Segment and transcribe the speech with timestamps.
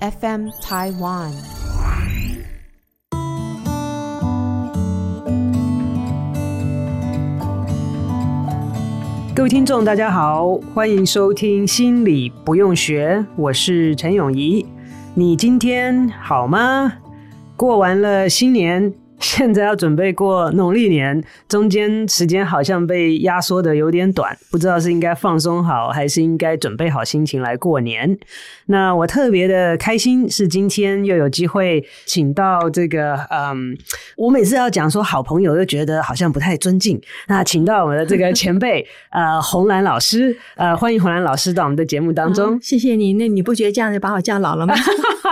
[0.00, 1.30] FM Taiwan，
[9.34, 14.66] 各位听众，大家好，欢迎收听《心理不用学》，我是陈永怡。
[15.14, 16.92] 你今天好吗？
[17.56, 18.92] 过完了新年。
[19.24, 28.18] 现在要准备过农历年，中间时间好像被压缩的有点短， 不知道是应该放松好，还是应该准备好心情来过年。
[28.66, 33.76] 那我特别的开心，是今天又有机会请到这个，嗯，
[34.18, 37.00] 我每次要讲说好朋友，又觉得好像不太尊敬。
[37.26, 42.58] 那请到我们的这个前辈， 呃，红兰老师，呃，欢迎红兰老师到我们的节目当中。
[42.60, 44.74] 谢谢你，那你不觉得这样就把我叫老了吗？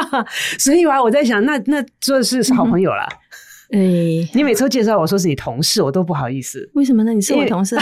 [0.59, 3.07] 所以啊，我在想，那那这是好朋友了。
[3.11, 3.19] 嗯
[3.73, 3.79] 哎，
[4.35, 6.69] 你每次介绍我说是你同事，我都不好意思。
[6.75, 7.13] 为什么呢？
[7.13, 7.75] 你是我同事，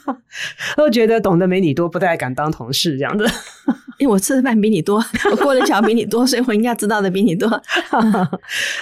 [0.76, 3.26] 都觉得懂得没你多，不太敢当同事这样子。
[3.98, 7.48] 因为我吃的饭比你多，我过的桥比你多，所以我应该知道的比你多。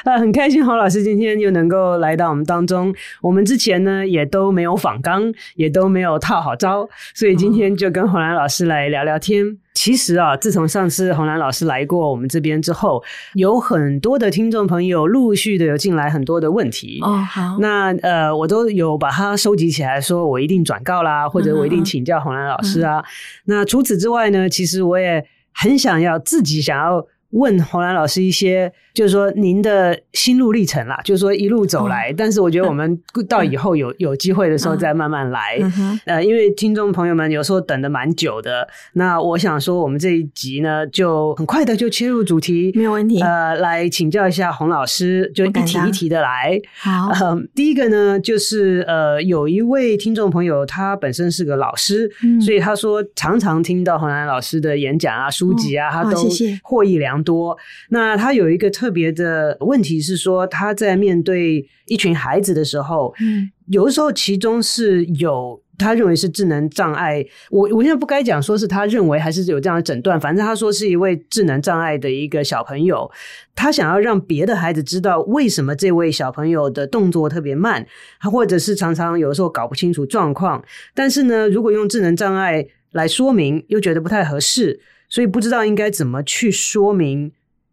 [0.04, 2.92] 呃， 很开心，侯老师今天又能够来到我们当中。
[3.22, 9.46] 我们之前呢也都没有访纲，也都没有套好招，所以今天就跟侯兰老师来聊聊天。
[9.46, 13.02] 嗯其实啊，自从上次洪兰老师来过我们这边之后，
[13.34, 17.00] 有很多的听众朋友陆续的有进来很多的问题。
[17.02, 22.98] 哦，好，那呃，我都有把它收集起来，说我一定转告啦，或者我一定请教洪兰老师啊。
[22.98, 23.04] 嗯、
[23.44, 27.06] 那除此之外呢，其实我也很想要自己想要。
[27.34, 32.10] 问洪兰老师一些，就是说您的心路历程啦，就是说一路走来。
[32.10, 35.58] 哦、但是我觉得我们到以后有、嗯、有机会的时候再慢慢来。
[35.60, 43.20] 嗯、呃，因为听众朋友们有时候等的蛮久的，那我想说我们这一集呢，就很快的就切入主题，没有问题。
[43.20, 46.60] 呃，来请教一下洪老师，就一题一题的来。
[46.78, 56.28] 好、呃，第一个呢，就是呃，有一位听众朋友，他本身是个老师，嗯、所以他说常常听到洪兰老师的演讲啊、书籍啊，哦、他都
[56.62, 57.56] 获益良多，
[57.88, 73.10] 那他有一个特别的问题是说，他在面对一群孩子的时候，嗯，有的时候其中是有他认为是智能障碍，我我现在不该讲说是他认为还是有这样的诊断，反正他说是一位智能障碍的一个小朋友，
[73.56, 77.84] 他想要让别的孩子知道为什么这位小朋友的动作特别慢，
[78.20, 80.64] 他或者是常常有的时候搞不清楚状况，
[80.94, 84.78] 但是呢，如果用智能障碍来说明，又觉得不太合适。
[85.14, 87.30] 所以不知道应该怎么去说明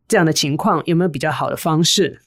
[0.08, 2.22] 这样的情况，有没有比较好的方式？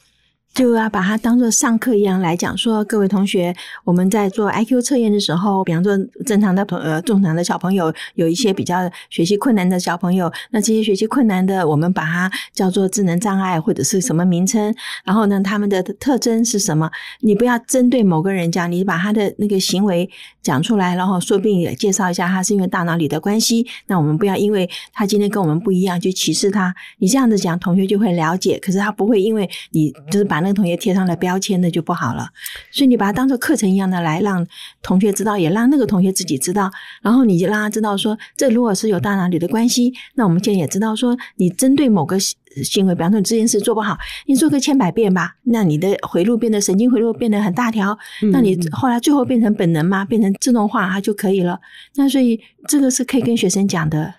[0.55, 14.73] 就要把它当做上课一样来讲，说各位同学，我们在做 IQ 测验的时候，比方说正常的朋呃正常的小朋友，有一些比较学习困难的小朋友，那这些学习困难的，我们把它叫做智能障碍或者是什么名称，
[15.05, 16.89] 然后呢，他们的特征是什么？
[17.19, 20.09] 你不要针对某个人讲，你把他的那个行为
[20.41, 23.67] 讲出来，然后说不定也介绍一下他是因为大脑里的关系。
[23.89, 30.44] 那我们不要因为他今天跟我们不一样就歧视他，你这样子讲，同学就会了解，可是他不会因为你就是把。
[30.45, 32.29] 那个同学贴上了标签，那就不好了。
[32.71, 34.47] 所以你把它当做课程一样的来让
[34.83, 36.71] 同学知道，也让那个同学自己知道。
[37.03, 47.99] 然后你就让他知道说，这如果是有大脑里的关系，那我们现在也知道说，你针对某个行为，比方说你这件事做不好，你做个千百遍吧，那你的回路变得神经回路变得很大条，
[48.31, 51.59] 那你后来最后变成本能嘛，变成自动化，它就可以了。
[51.97, 54.15] 那所以这个是可以跟学生讲的，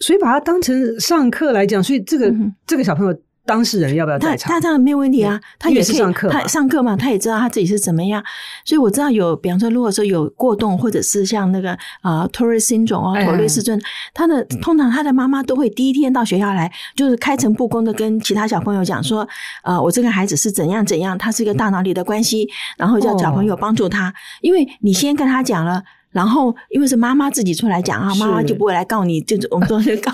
[0.00, 1.82] 所以把它当成上课来讲。
[1.82, 3.16] 所以这个、嗯、这个小朋友。
[3.48, 4.18] 当事人要不要？
[4.18, 8.22] 他他当然没有问题啊，他也可以上课，他上课嘛，他也知道他自己是怎么样。
[8.62, 11.70] 所以我知道有，比方说，如果说有过动，或者是像那个
[12.02, 13.80] 啊，Tourette syndrome 哦，妥瑞氏症，
[14.12, 19.26] 他的通常他的妈妈都会第一天到学校来，就是开诚布公的跟其他小朋友讲说，
[19.64, 22.46] 呃，我这个孩子是怎样怎样，他是一个大脑里的关系，
[22.76, 24.12] 然后叫小朋友帮助他，
[24.42, 25.82] 因为你先跟他讲了。
[26.10, 30.10] 然后，因为是妈妈自己出来讲啊，妈妈就不会来告你，就是我们说是告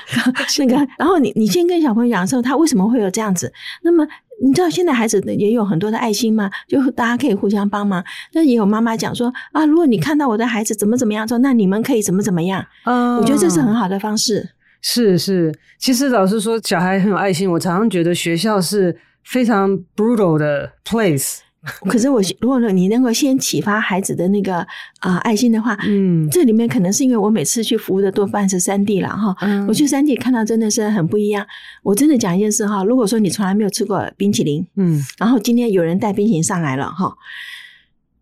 [0.58, 0.76] 那个。
[0.98, 3.52] 然后你你先跟小朋友讲的时候，他为什么会有这样子？
[3.82, 4.06] 那么
[4.42, 8.02] 你知道现在孩子也有很多的爱心嘛，就大家可以互相帮忙。
[8.32, 12.64] 那也有妈妈讲说啊，如果你看到我的孩子怎么怎么样说，那你们可以怎么怎么样？
[12.84, 14.50] 嗯，我觉得这是很好的方式。
[14.82, 17.50] 是是，其实老实说，小孩很有爱心。
[17.50, 21.40] 我常常觉得学校是非常 brutal 的 place。
[21.90, 24.60] 可是我如果说你能够先启发孩子的那个
[25.00, 29.36] 啊、呃、爱心的话，嗯，这里面可能是因为我每次去服务的多半是三 D 了哈。
[29.42, 31.46] 嗯，我去三 D 看到真的是很不一样。
[31.82, 37.14] 我真的讲一件事哈，如果说你从来没有吃过冰淇淋，嗯，然后今天有人带冰淇淋上来了哈，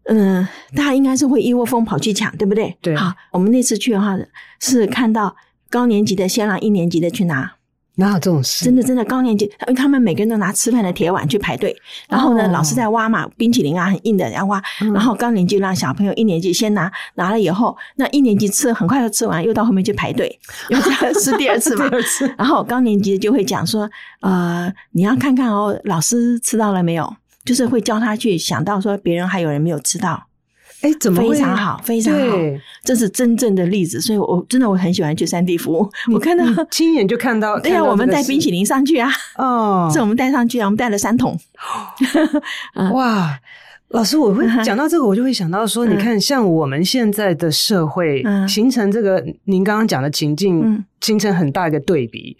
[0.06, 0.44] 嗯，
[0.74, 2.76] 大家应该是会一窝蜂跑去抢，对不对？
[2.80, 2.96] 对。
[2.96, 4.18] 好，我们那次去的话
[4.58, 5.36] 是看到
[5.70, 7.57] 高年级的先让一年级的去拿。
[7.98, 8.64] 哪有这种事？
[8.64, 11.76] 真的真的，高年级，因为他们每个人都拿吃饭的铁碗去排队，
[12.08, 14.62] 然后呢，哦、老师在挖嘛，冰淇淋啊，很硬的，然后挖。
[14.80, 20.38] 嗯、然后高年级让小朋友一年级先拿，拿了以后，那一年级吃很快就吃完，又到后面去排队，
[20.70, 21.88] 又再吃第二次嘛。
[21.88, 22.32] 第二次。
[22.38, 23.90] 然后高年级就会讲说，
[24.20, 27.12] 呃，你要看看哦，老师吃到了没有？
[27.44, 30.27] 就是会教他去想到说，别人还有人没有吃到。
[30.80, 32.36] 哎，怎么非常好，非常好，
[32.84, 34.00] 这是真正的例子。
[34.00, 35.90] 所以我真的我很喜欢去山地服务。
[36.12, 41.36] 我看到亲眼就看到，对 呀，我们带冰淇淋上去啊，哦，是我们带上去啊，我们带了三桶。
[42.94, 43.38] 哇，
[43.88, 52.36] 老师，我会讲到这个，我就会想到说，你看，像我们现在的社会形成这个您刚刚讲的情境，形成很大一个对比。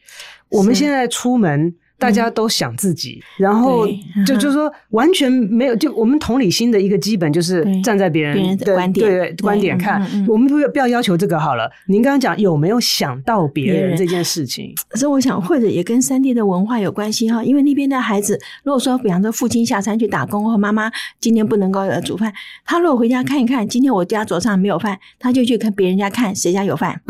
[0.49, 1.75] 我们现在出门。
[1.98, 3.86] 大家都想自己，嗯、然后
[4.24, 11.70] 就就是说完全没有，就我们同理心的一个基本就是站在别人的观点对对观点看，嗯嗯、我们不要不要要求这个好了。
[11.86, 14.72] 您刚刚讲有没有想到别人这件事情？
[14.94, 20.90] 所以我想或者也跟三地的文化有关系哈，因为那边的孩子，如果说比方说父亲下山去打工，或妈妈
[21.20, 22.32] 今天不能够煮饭，
[22.64, 27.00] 他如果回家看一看，今天我家桌上没有饭，他就去看别人家看谁家有饭。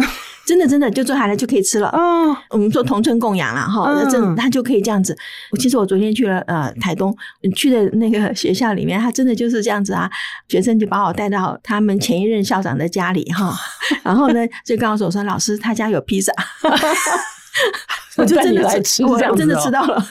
[0.48, 1.90] 真的，真的就做下来就可以吃了。
[1.94, 5.14] 嗯，我们说同村供养了哈，那真他就可以这样子。
[5.50, 7.14] 我其实我昨天去了呃台东，
[7.54, 10.10] 去的那个学校里面，他真的就是这样子啊。
[10.48, 13.54] 学生就把我带到他们前一任校长的家里哈，
[14.02, 16.32] 然后呢就告诉我说，老师他家有披萨。
[18.18, 20.04] 我就真的来吃，我真的吃到了，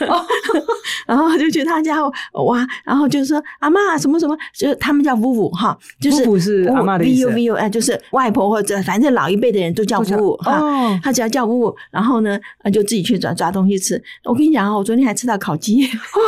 [1.05, 1.97] 然后就去他家
[2.33, 10.61] 哇，然后就是说阿妈什么什么，就是他们叫姑姑哈，就是姑姑是阿嬷的意思，V U V U 哎，就是外婆或者反正老一辈的人都叫姑姑哈，
[11.03, 12.39] 他只要叫姑姑，然后呢
[12.71, 14.01] 就自己去抓抓东西吃。
[14.23, 16.21] 我跟你讲啊，我昨天还吃到烤鸡， 哇，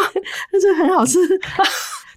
[0.52, 1.18] 那这很好吃。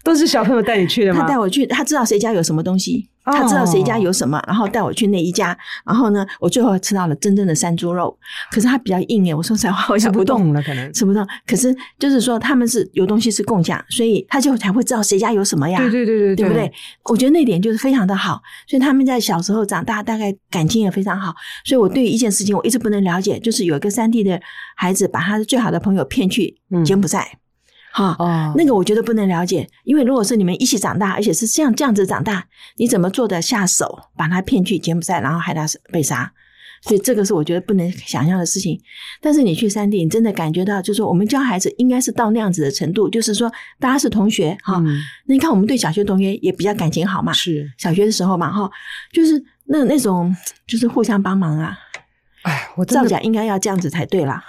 [0.04, 1.20] 都是小朋友带你去的吗？
[1.20, 5.56] 他带我去，他知道谁家有什么东西，他知道谁家有什么，然后带我去那一家。
[5.86, 8.16] 然后呢，我最后吃到了真正的山猪肉，
[8.50, 9.34] 可是它比较硬耶。
[9.34, 11.26] 我说实话，我想不动了，可能吃不动。
[11.46, 15.78] 可是就是说，他们是有东西是共享，所以他就才会知道谁家有什么呀。
[15.78, 16.72] 对对对对，对不对？
[17.04, 18.42] 我觉得那点就是非常的好。
[18.66, 21.32] 所以他们在小时候长大，大概感情也非常好。
[21.64, 24.40] 所以我对于一件事情，我一直不能了解，就是有一个三地的
[24.74, 27.38] 孩子把他的最好的朋友骗去柬埔寨。
[27.92, 32.46] 哈，哦，那个我觉得不能了解，因为如果是你们一起长大，而且是像这样子长大，
[32.76, 36.32] 你怎么做得下手把他骗去柬埔寨，然后害他被杀？
[36.84, 38.80] 所以这个是我觉得不能想象的事情。
[39.20, 43.48] 但是你去山地，你真的感觉到，就是说我们教孩子应该是到那样子的程度，就是说
[43.78, 44.78] 大家是同学哈。
[44.78, 48.68] 嗯，那你看我们对小学同学也比较感情好嘛，是小学的时候嘛哈，
[49.12, 50.34] 就是那那种
[50.66, 51.78] 就是互相帮忙啊。
[52.42, 54.42] 哎，我照讲应该要这样子才对啦。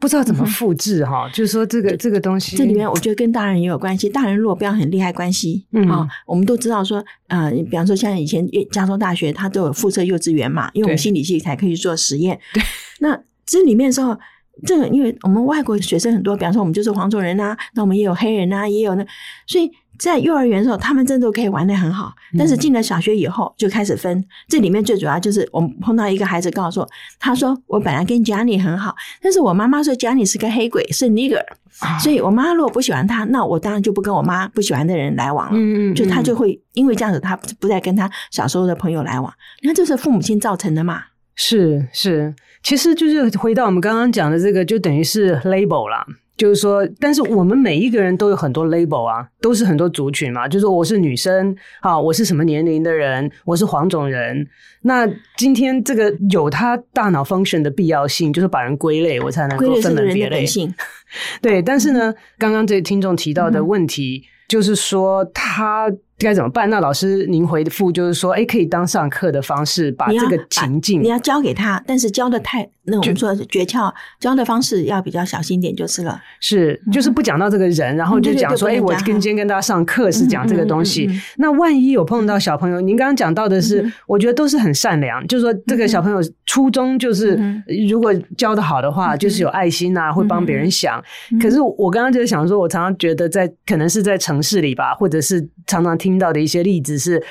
[0.00, 4.08] 不知道怎么复制哈，就是说这个这个东西，这里面我觉得跟大人也有关系。
[4.08, 12.38] 大人如果不要很厉害关系，嗯啊，我们都知道说，呃，比方说像以前加州大学，它都有附设幼稚园嘛，因为我们心理系才可以做实验。
[12.54, 12.62] 对，
[13.00, 14.16] 那这里面的时候，
[14.64, 19.04] 这个因为我们外国学生很多，比方说我们就是黄种人呐、啊，那我们也有黑人呐、啊，也有那，
[19.46, 19.70] 所以。
[19.98, 22.12] 在幼儿园的时候，他们真的都可以玩得很好。
[22.38, 24.16] 但是进了小学以后，就开始分。
[24.16, 31.42] 嗯、这里面最主要就是我们碰到一个孩子，告诉我，他说：“我本来跟 Johnny 很好，但是我妈妈说 Johnny 是个黑鬼，是 nigger，、
[31.80, 35.58] 啊、所以我妈如果不喜欢他，那我当然就不跟我妈不喜欢的人来往了。
[35.58, 39.32] 嗯嗯，就他就会因为这样子，他不再跟他小时候的朋友来往。
[39.62, 41.02] 你看，这是父母亲造成的嘛？
[41.34, 46.04] 是是，其实就是回到我们刚刚讲的这个，就等于是 label 啦。
[46.38, 50.48] 就是说，但是我们每一个人都有很多 label 啊，都是很多族群嘛。
[50.48, 54.46] 就是说，我是女生，啊，我是什么年龄的人，我是黄种人。
[54.82, 60.46] 那今天这个有他大脑 function 的必要性，就是把人归类，我才能够分门别类。
[61.42, 65.92] 对，但是呢，刚刚这个听众提到的问题，嗯、就是说他。
[66.18, 66.68] 该怎么办？
[66.68, 76.20] 那老师，您回复就是说，哎，可以当上课的方式，把这个情境你，你要教给他，但是教的太那我们说诀窍，教的方式要比较小心点就是了。
[76.40, 81.08] 是，就是不讲到这个人，嗯、然后就讲说，哎、嗯，我跟今天跟大家上课是讲这个东西。
[81.36, 91.00] 那万一有碰到小朋友，您刚刚讲到的是，嗯、我觉得都是很善良，就是说这个小朋友初衷就是，嗯、如果教的好的话，嗯、就是有爱心啊，会帮别人想。
[91.30, 96.07] 嗯、可是我刚刚就是想说，我常常觉得在可能是在城市里吧，或者是常常听。
[96.08, 97.22] 听到的一些例子是，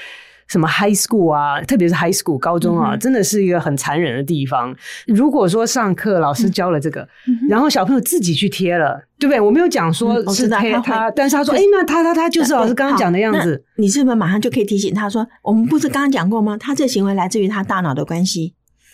[0.47, 4.73] 什么 high school 啊，特别是 high school 高中啊，嗯、真的是一个很残忍的地方。
[5.07, 9.41] 如果说上课老师教了这个，嗯、然后小朋友自己去贴了，对不对？
[9.41, 13.65] 我没有讲说是贴他，嗯、但是他说，哎，那他他他就是老师刚刚讲的样子。
[13.77, 16.55] 你是不是马上就可以提醒他说，我们不是刚刚讲过吗？
[16.57, 18.53] 他这行为来自于他大脑的关系。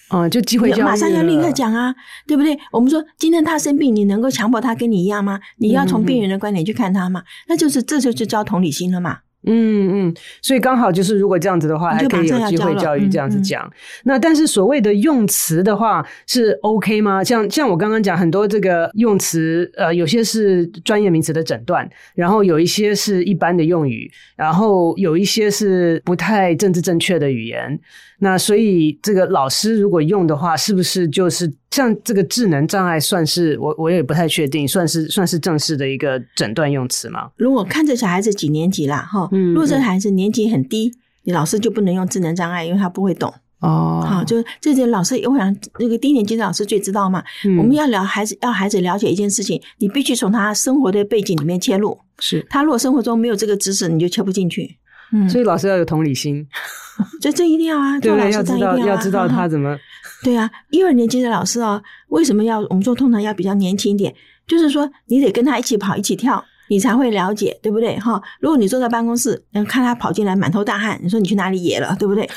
[0.09, 1.93] 嗯，就机会教育，马上要立刻讲啊，
[2.27, 2.57] 对不对？
[2.71, 5.39] 我们说今天他生病，你能够强迫他跟你一样吗？
[5.57, 7.21] 你要从病人的观点去看他吗？
[7.21, 9.19] 嗯、那就是这就是教同理心了嘛。
[9.45, 13.65] 嗯嗯，所以刚好就是，如果这样子的话，还可以有机会教育这样子讲。
[13.65, 13.73] 嗯嗯、
[14.05, 17.23] 那但是所谓的用词的话，是 OK 吗？
[17.23, 27.79] 像像我刚刚讲很多这个用词，呃，有些是专业名词的诊断，然后有一些是一般的用语，然后有一些是不太政治正确的语言。
[28.23, 37.29] 那所以这个老师如果用的话，是不是就是像这个智能障碍，算是我我也不太确定，算是算是正式的一个诊断用词吗？
[37.35, 40.91] 如果看这小孩子几年级啦，哈，如果这孩子年级很低，
[41.23, 44.03] 你老师就不能用智能障碍，因为他不会懂哦。
[44.07, 47.23] 好，就是这些老师，我想那个低年级的老师最知道嘛。
[47.45, 51.99] 嗯、我们要聊孩子，要孩子了解一件事情，你必须从他生活的背景里面切入。
[52.19, 54.77] 是他如果生活中没有这个知识，你就切不进去。
[55.13, 56.45] 嗯，所以老师要有同理心，
[57.21, 58.31] 这这一定要啊，对不对？
[58.31, 59.77] 要知道要知道他怎么，
[60.23, 64.13] 对啊，一二年级的老师哦，为什么要我们说通常要比较年轻一点？
[64.47, 67.97] 就是说你得跟他一起跑，一起跳，你才会了解，对不对？
[67.99, 72.29] 哈，如果你坐在办公室，然后看他跑进来满头大汗，你说你去哪里野了，对不对？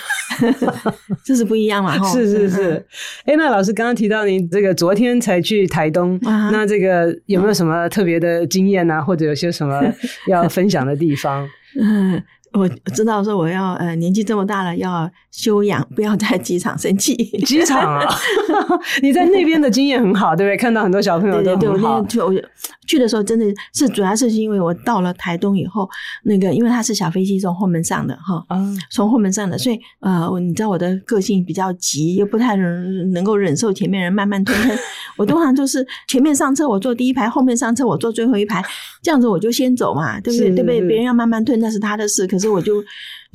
[1.24, 2.12] 这是不一样嘛，哈。
[2.12, 2.86] 是是是，
[3.24, 9.82] 哎，那老师刚刚提到您这个昨天才去台东，那这个有没有什么特别的经验啊，或者有些什么
[10.28, 11.48] 要分享的地方？
[11.80, 12.22] 嗯。
[12.52, 17.14] 我知道说我要呃年纪这么大了要修养，不要在机场生气。
[17.44, 18.06] 机场啊，
[19.02, 20.56] 你在那边的经验很好，对不对？
[20.56, 22.00] 看到很多小朋友都很好。
[22.02, 22.46] 对对对，我那天
[22.86, 25.86] 去去的时候真的是主要是因为我到了台东以后，
[26.24, 28.42] 那个因为它是小飞机从后门上的哈，
[28.90, 34.78] 从后门上的，所以呃，你知道我的个性比较急，又不太能能够忍受前面人慢慢吞吞。
[35.18, 38.64] 我通常就是前面上车我坐第一排，后面上车我坐最后一排，
[39.02, 40.50] 这样子我就先走嘛，对不对？
[40.50, 40.80] 对不对？
[40.80, 42.46] 别人要慢慢吞那是他的事，可是。
[42.46, 42.82] 我就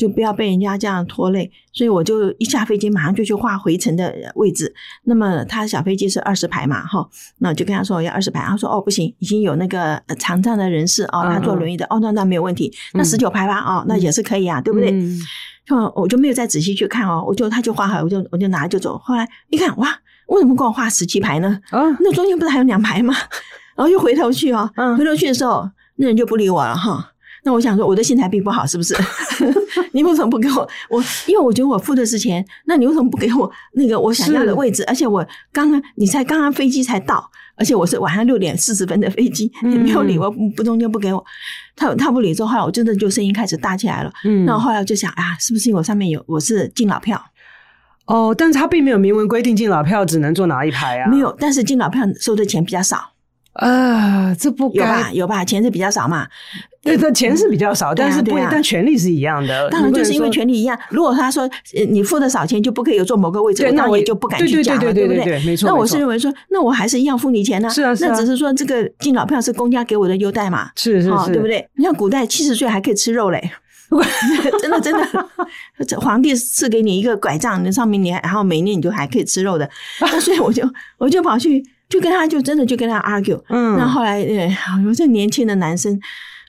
[0.02, 4.74] 就不要被人家这样拖累，所以我就一下飞机马上就去画回程的位置。
[5.04, 14.92] 那么他小飞机是二十排嘛，哈，那我就跟他说我要二十排，他说哦不行，已经有那个残障的人士哦，他坐轮椅的，哦那那没有问题，那十九排吧，哦那也是可以啊，对不对？
[15.68, 18.98] 就我就没有再仔细去看哦，我就他就画好，我就我就拿就走。
[18.98, 19.88] 后来一看哇，
[20.30, 21.60] 为什么给我画十七排呢？
[21.70, 23.14] 啊，那中间不是还有两排吗？
[23.78, 24.68] 然后又回头去哦，
[24.98, 27.12] 回头去的时候那人就不理我了哈。
[27.44, 28.96] 那我想说，我的心态并不好，是不是？
[29.94, 30.68] 你为什么不给我？
[30.90, 34.84] 我因为我觉得我付的是钱，那你为什么不给我那个我想要的位置？
[34.86, 41.24] 而且我刚刚你才刚刚飞机才到，而且我是晚上六点四十分的飞机，你没有理我，不中间不给我，
[41.76, 44.12] 他他不理之后，后来我真的就声音开始大起来了。
[44.24, 47.22] 嗯，那我后来就想啊，是不是因为我上面有我是敬老票？
[48.06, 51.10] 哦，但是他并没有明文规定敬老票只能坐哪一排啊？
[51.10, 53.14] 没有，但是敬老票收的钱比较少。
[53.54, 55.12] 啊，这不有吧？
[55.12, 55.44] 有吧？
[55.44, 56.28] 钱是比较少嘛？
[56.84, 59.70] 对，这钱是比较少，但是不，但权利是一样的。
[59.70, 60.78] 当然，就是因为权利一样。
[60.90, 61.48] 如果他说
[61.90, 65.40] 你付的少钱就不可以有坐某个位置，那我也就不敢去讲了，对不对？
[65.46, 65.68] 没错。
[65.68, 67.70] 那我是认为说，那我还是一样付你钱呢。
[67.70, 68.10] 是啊，是啊。
[68.10, 70.72] 那只是说这个敬老票是公家给我的优待嘛？
[70.76, 71.70] 是是是，对不对？
[71.76, 73.52] 你像古代七十岁还可以吃肉嘞，
[74.60, 79.70] 真的真的，皇帝赐给你一个拐杖，那上面你然后每年你就还可以吃肉的。
[80.02, 81.64] 那所以我就我就跑去。
[81.92, 84.50] 就跟他就真的就跟他 argue，嗯，那后来呃，
[84.88, 86.00] 我这年轻的男生，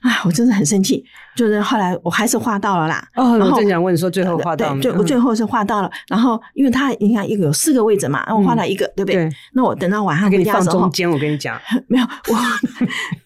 [0.03, 1.03] 啊，我真的很生气。
[1.35, 3.07] 就是后来我还是画到了啦。
[3.15, 5.89] 哦，我正想问说最后画到，对，我最后是画到了。
[6.07, 9.29] 然后因为他你看一个有四个位置嘛，我画了一个，对不对？
[9.53, 12.37] 那我等到晚上回家的时候，中间我跟你讲， 没有我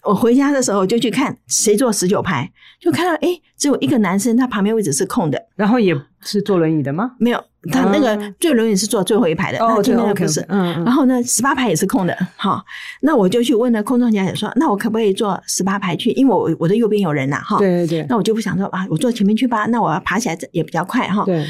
[0.11, 2.49] 我回家的时候就去看谁坐十九排，
[2.79, 7.11] 就看到哎，只有一个男生，他旁边位置是空的，然后也是坐轮椅的吗？
[7.19, 7.43] 没有。
[7.69, 10.39] 他那个坐轮椅是坐最后一排的，那今天的不是。
[10.47, 12.17] 嗯，然后呢，十八排也是空的。
[12.37, 12.63] 好，
[13.01, 16.11] 那我就去问了空中小姐说：“那我可不可以坐十八排去？
[16.11, 17.96] 因为我我的右边有人呐。”哈，对对对。
[18.09, 19.65] 那我就不想说啊，我坐前面去吧。
[19.67, 21.23] 那我要爬起来也比较快哈。
[21.25, 21.45] 对。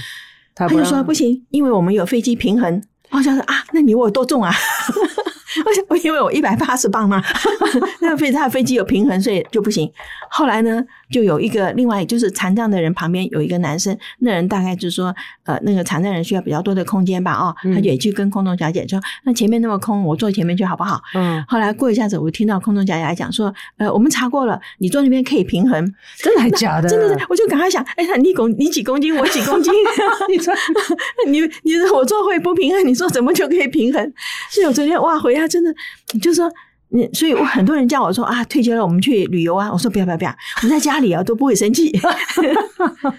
[0.56, 2.82] 他就说不行，因为我们有飞机平衡。
[3.12, 4.52] 我想说啊，那你我多重啊？
[5.90, 7.22] 我 因为我一百八十磅嘛，
[8.02, 9.92] 那个飞他的飞机有平衡，所以就不行。
[10.30, 15.14] 后来呢，就有一个另外就是残障的人旁边有一个男生，那人大概就是说，
[15.46, 21.02] 呃，那个残障人需要比较多的空间吧，哦，他就也去跟空中小姐说，那前面那么空，我坐前面去好不好？
[21.16, 21.44] 嗯。
[21.48, 26.90] 后来过一下子，我听到空中小姐来讲说，呃，我们查过了，你坐那边可以平衡，真的还假的？
[26.90, 29.74] 真的是，我就赶快想，哎，你公你几公斤，我几公斤，
[30.30, 30.54] 你说
[31.28, 34.14] 你你我坐会不平衡，你说怎么就可以平衡？
[34.50, 35.74] 所以我昨天哇回来真的
[36.20, 36.52] 就是说。
[36.90, 39.70] 你所以，我很多人叫我说啊，退休了我们去旅游啊。
[39.70, 40.34] 我说不要不要不要，
[40.64, 41.92] 我在家里啊都不会生气。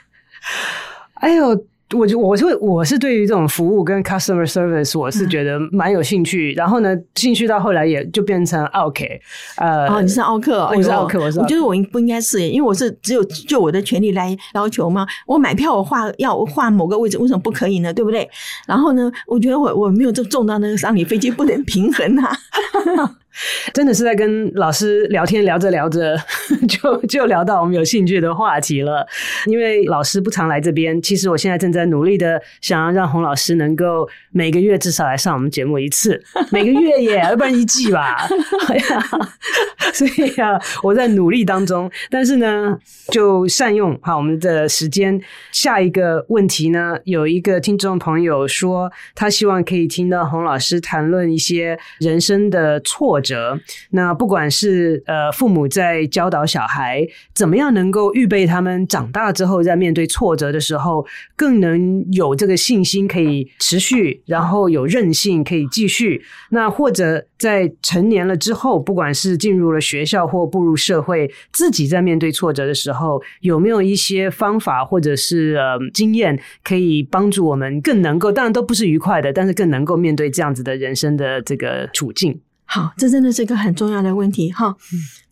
[1.20, 1.66] 哎呦。
[1.96, 6.52] 我就我就我是对于这种服务跟 customer service，我是觉得蛮有兴趣。
[6.52, 9.04] 嗯、然后呢，兴趣到后来也就变成奥克。
[9.56, 11.40] 呃，哦，你是奥克，我是奥克，我是。
[11.40, 15.06] 我觉得我应不应该是，因为我是只有就我的权利来要求吗？
[15.26, 17.92] 我买票我画要画某个位置，为什么不可以呢？
[17.92, 18.28] 对不对？
[18.66, 22.36] 然后呢，我觉得我我没有这重到那个商礼飞机不能平衡啊。
[23.72, 26.16] 真的是在跟老师聊天，聊着聊着
[26.68, 29.06] 就就聊到我们有兴趣的话题了。
[29.46, 38.26] 因为老师不常来这边，其实我现在正在努力的想要让洪老师能够每个月至少来上我们节目一次， 每个月耶，要不然一季吧。
[39.92, 41.90] 所以啊，我在努力当中。
[42.10, 42.78] 但是呢，
[43.12, 45.20] 就善用好我们的时间。
[45.52, 53.27] 下一个问题呢，有一个听众朋友说，他希望可以听到洪老师谈论一些人生的挫折。
[53.90, 61.06] 那不管是呃父母在教导小孩怎么样能够预备他们长大之后在面对挫折的时候
[61.36, 66.22] 更能有这个信心可以持续，然后有韧性可以继续。
[66.50, 82.40] 那或者在成年了之后，不管是进入了学校或步入社会，自己在面对挫折的时候，有没有一些方法或者是呃经验可以帮助我们更能够，当然都不是愉快的，但是更能够面对这样子的人生的这个处境。
[82.70, 84.76] 好，这真的是一个很重要的问题哈。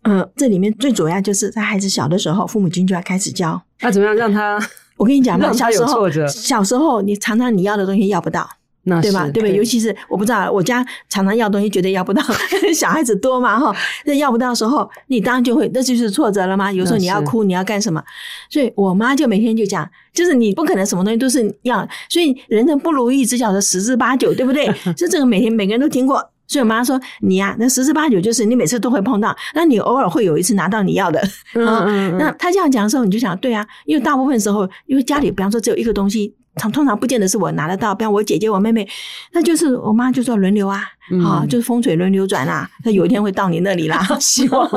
[0.04, 3.60] 嗯、呃，这里面最主要就是在孩子小的时候，父母亲就要开始教。
[3.82, 4.58] 那怎么样让他？
[4.96, 8.48] 我跟你讲嘛，小时候，小时候你常常你要的东西要不到，
[8.84, 9.24] 那对吧？
[9.24, 9.54] 对不对？
[9.54, 12.22] 尤其是我不知道，我家常常要东西，绝对要不到。
[12.74, 13.76] 小孩子多嘛哈，
[14.06, 16.72] 那要不到的时候，你当然就会，那就是挫折了吗？
[16.72, 18.02] 有时候你要哭，你要干什么？
[18.48, 24.66] 所以我妈就每天就讲，就是你不可能什么东西都是要，所以人生不如意只晓得十之八九，对不对？
[24.96, 26.30] 就这个每天每个人都听过。
[26.46, 31.20] 所以我妈说你呀、啊，那十之八九就是你每次都会碰到，那你偶尔会有一次拿到你要的。
[31.54, 32.18] 嗯嗯 嗯。
[32.18, 36.34] 那她这样讲的时候，你就想，对啊，因为大部分时候，因为家里比方说只有一个东西。
[36.58, 38.88] 常通常不见得是我拿得到，比方我姐姐、我妹妹，
[39.32, 44.06] 那就是我妈就说轮流啊，嗯、啊，就是风水轮流转啊，那有一天会到你那里啦。
[44.20, 44.68] 希望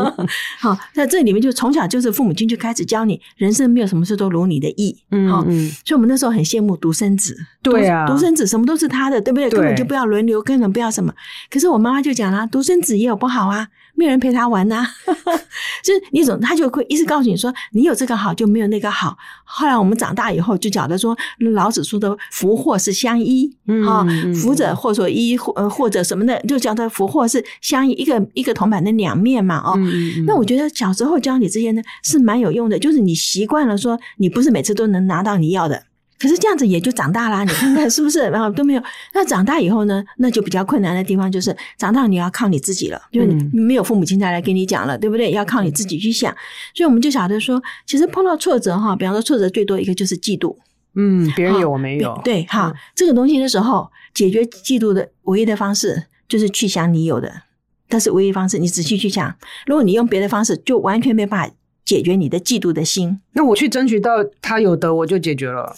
[0.59, 5.51] 好，那这里面就从小就是父母亲就开始教你，人生没有什么事都如你的意，嗯，好，所
[5.89, 9.50] 以我们那时候很羡慕独生子，对啊，独生子什么都是他的，对不对？
[9.50, 11.13] 根本就不要轮流，根本不要什么。
[11.50, 13.67] 可是我妈妈就讲了，独生子也有不好啊。
[13.95, 14.88] 没有人陪他玩呐、啊，
[15.83, 19.17] 就是你总他就会一直告诉你说，你有这个好就没有那个好。
[19.43, 21.13] 后来我们长大以后就觉得说，
[21.51, 23.53] 老子说的福祸是相依，
[23.86, 30.25] 啊、嗯，福者祸所依，呃，或者什么的，就叫他福祸是相，一个一个铜板的两面嘛，哦、嗯。
[30.25, 35.84] 那我觉得小时候教你这些呢是蛮有用的，就是你习惯了说，你不是每次都能拿到你要的。
[36.21, 38.19] 可是这样子也就长大啦，你看看是不是？
[38.27, 38.84] 然后都没有。
[39.13, 40.03] 那长大以后呢？
[40.17, 45.32] 那就比较困难的地方就是，长大你要靠你自己了，因为你没有父母亲再来跟你讲了，对不对？
[45.32, 46.29] 要靠你自己去想。
[46.75, 50.53] 所以我们就晓得说，其实碰到挫折哈，比方说挫折最多一个就是嫉妒，
[50.95, 57.43] 嗯，别人有我没有，对哈，这个东西的时候，解决嫉妒的唯一的方式就是去想你有的，
[57.88, 63.21] 但是唯一方式，你仔细去想，如果你用别的方式，就完全没办法解决你的嫉妒的心。
[63.34, 65.75] 那我去争取到他有的，我就解决了。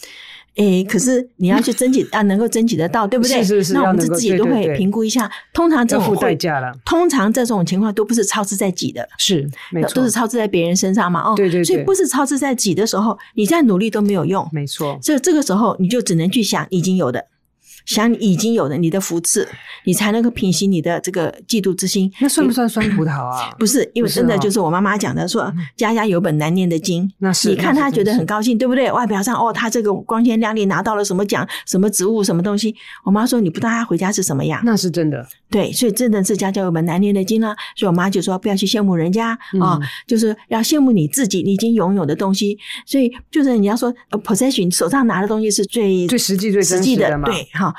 [0.56, 3.42] 诶，可是你要去争取啊，能够争取得到，对不对？
[3.42, 3.74] 是是是。
[3.74, 5.32] 那我们自己都会评估一下。
[5.54, 6.74] 通常这种付代价了。
[6.86, 11.22] 通常这种情况都不是操之在己的，是没错，都是操之在别人身上嘛。
[11.22, 11.64] 哦，对对对。
[11.64, 14.48] 所以不是操之在己的时候，你再努力都没有用。
[14.52, 15.00] 没错。
[15.02, 17.26] 所以这个时候，你就只能去想已经有的。
[17.86, 19.48] 想你已经有了你的福赐，
[19.86, 22.12] 你才能够平息你的这个嫉妒之心。
[22.20, 23.54] 那算不算酸葡萄啊？
[23.60, 27.12] 不是，因为真的就是我妈妈讲的，说家家有本难念的经。
[27.20, 28.92] 那是，你看他觉得很高兴，对不对？
[28.92, 32.76] 外表上哦，他这个光鲜亮丽，拿到了什么奖、什么职务、什么东西。
[33.04, 34.62] 我妈说，你不知道他回家是什么样。
[34.64, 35.26] 那是真的。
[35.50, 37.56] 对，所以真的是家家有本难念的经啦。
[37.76, 42.58] 所以我妈就说，不要去羡慕人家啊，就是要羡慕你自己，你已经拥有的东西。
[42.86, 47.26] 所以就是你要说，possession，手上拿的东西是最最实际、最实际的嘛。
[47.26, 47.71] 对，哈。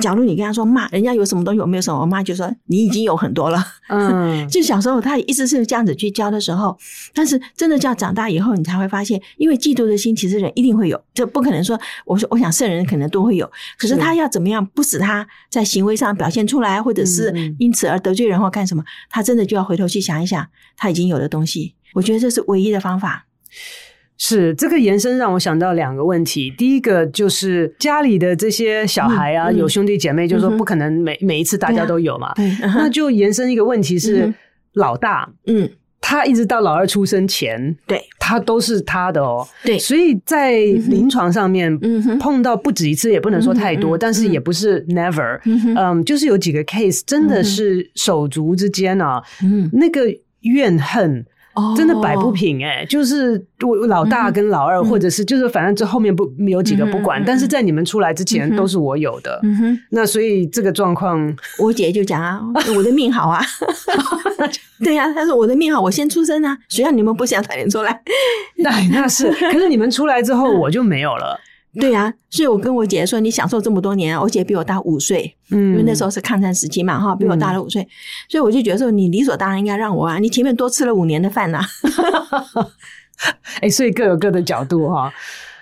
[0.00, 3.64] 假如你跟他说，骂人家有什么东西，我没有什么，我妈就说你已经有很多了。
[3.88, 6.76] 嗯，就小时候他一直是这样子去教的时候，
[7.12, 21.74] 但是真的叫长大以后，你才会发现，因为嫉妒的心，其实人一定会有，这不可能说我说我想圣人可能都会有，可是他要怎么样不使他在行为上表现出来，或者是因此而得罪人或干什么，他真的就要回头去想一想他已经有的东西。
[21.94, 23.26] 我觉得这是唯一的方法。
[24.22, 26.52] 是这个延伸让我想到两个问题。
[26.58, 32.34] 第一个就是家里的这些小孩啊，嗯、有兄弟姐妹，就是说不可能每、嗯、每一次大家都有嘛。
[32.34, 34.34] 对，那就延伸一个问题是，嗯、
[34.74, 35.66] 老大，嗯，
[36.02, 39.48] 他一直到老二出生前，对，他都是他的哦。
[39.64, 40.50] 对，所以在
[40.90, 51.24] 临床上面，嗯，碰到不止一次，也不能说太多，嗯、但是也不是 never，嗯，嗯，就是有几个 case 真的是手足之间啊，嗯，那个怨恨。
[51.76, 59.40] 真的摆不平哎、欸，就是我老大跟老二，嗯、或者是就是反正这后面不有几个不管，嗯、但是在你们出来之前都是我有的。
[59.90, 62.40] 那所以这个状况，我姐就讲啊，
[62.76, 63.40] 我的命好啊，
[64.84, 68.02] 对呀、啊，她说我的命好，我先出生啊，谁让你们不想早点出来？
[68.56, 71.38] 那那是，可是你们出来之后我就没有了。
[71.74, 77.88] 对呀、啊，所以我跟我姐说，你享受这么多年，我姐比我大五岁，嗯，因为那时候是抗战时期嘛，哈，比我大了五岁，嗯、
[78.28, 81.66] 所以我就觉得说，你理所当然应该让我啊，你前面多吃了五年的饭呐、啊，
[83.60, 85.12] 哎、欸，所以各有各的角度哈。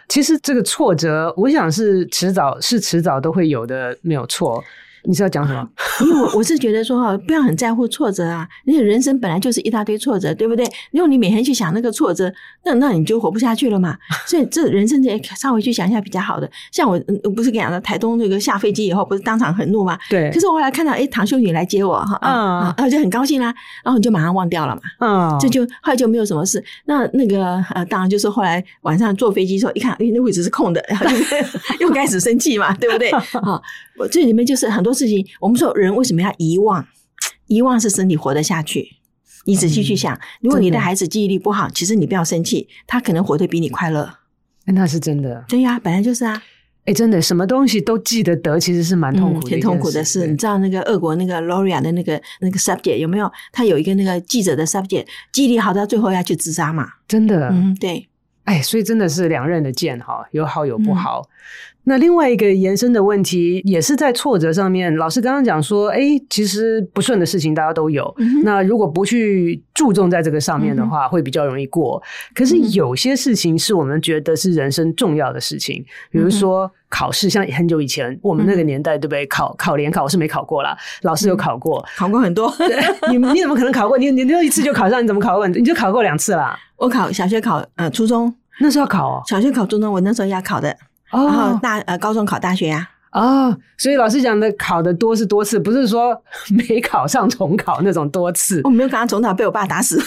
[0.09, 4.65] 其实这个挫折，我想是迟早是迟早都会有的，没有错。
[5.09, 5.67] 你是要讲什么？
[6.05, 8.47] 因为我我是觉得说哈，不要很在乎挫折啊。
[8.67, 10.67] 因为人生本来就是一大堆挫折，对不对？
[10.93, 12.31] 如果你每天去想那个挫折，
[12.65, 13.97] 那那你就活不下去了嘛。
[14.29, 16.49] 所以这人生得稍微去想一下比较好的。
[16.71, 19.99] 像我，我不是跟你讲的，台东那个下飞机以后，不是当场很怒嘛？
[20.11, 20.31] 对。
[20.31, 23.47] 可是我后来看到，哎，唐秀女来接我哈，啊，然后就很高兴啦。
[23.83, 24.83] 然后你就马上忘掉了嘛。
[25.01, 25.39] 嗯。
[25.41, 26.63] 这就后来就没有什么事。
[26.85, 33.09] 那那个呃，当然就是后来晚上坐飞机的时候，一看，哎，那位置是空的，然后就又开始生气嘛，对不对？
[33.41, 33.59] 啊。
[33.99, 36.87] 我这里面就是很多事情，我们说人为什么要遗忘？
[37.47, 38.97] 遗忘是身体活得下去。
[39.45, 44.19] 你仔细去想，嗯、如果你的孩子记忆力不好，其实你不要生气，他可能活得比你快乐。
[44.67, 45.45] 那是真的。
[45.49, 46.43] 对呀，本来就是啊。
[46.85, 50.27] 哎，真的，什么东西都记得得，其实是蛮痛苦的、嗯，很痛苦的事。
[50.27, 53.31] 你知道那个俄国那个 Luria 的那个那个 subject 有没有？
[53.53, 56.89] 他有一个那个记者的 subject，记忆力好到最后要去自杀嘛？
[57.07, 57.49] 真的。
[57.51, 58.09] 嗯，对。
[58.45, 61.21] 哎，所以真的是两刃的剑哈，有好有不好。
[61.21, 61.33] 嗯
[61.89, 64.95] 那另外一个延伸的问题，也是在挫折上面。
[64.97, 68.15] 老师刚刚讲说，哎，其实不顺的事情大家都有。
[68.19, 72.01] 嗯、那如果不去注重在这个上面的话，嗯、会比较容易过。
[72.35, 77.31] 可是有些事情是我们觉得是人生重要的事情，嗯、比如说考试。
[77.31, 79.27] 像很久以前我们那个年代，对不对？
[79.27, 82.53] 考考联考我是没考过啦，老师有考过，考过很多。
[83.11, 83.97] 你你怎么可能考过？
[83.97, 85.03] 你你就一次就考上？
[85.03, 85.49] 你怎么考过？
[85.49, 86.59] 你就考过两次啦？
[86.77, 90.77] 我考小学考呃初中，那时候考哦，小学考初中，我那时候要考的。
[91.11, 98.61] 然后大呃高中考大学呀，啊，所以老师讲的考的多是多次，不是说没考上重考那种多次。
[98.65, 99.99] 我没有考上重考，被我爸打死。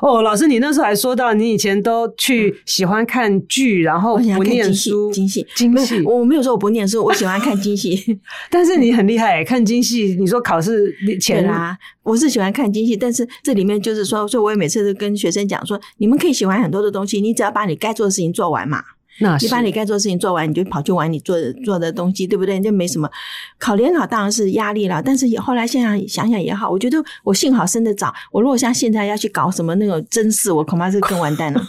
[0.00, 6.00] 哦，老师，你那时候还说到你以前都去喜欢看剧，然后不念书，京戏，京戏。
[6.04, 8.18] 我没有说我不念书，我喜欢看京戏。
[8.50, 18.82] 但是你很厉害，看京戏，你说考试前啦，我是喜欢看京戏，但是这里面就是说，所以我也每次都跟学生讲说，你们可以喜欢很多的东西，你只要把你该做的事情做完嘛。
[19.20, 22.58] 那你把你该做的事情做完，你就跑去玩你做的做的东西，对不对？
[22.60, 23.08] 就没什么。
[23.58, 28.14] 考联考当然是压力了，但是后来现在想想也好，我觉得我幸好生得早。
[28.32, 31.62] 我如果像现在要去搞什么那种真事，我恐怕是更完蛋了。